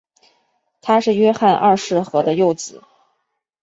[0.81, 2.81] 他是约翰二世和的幼子。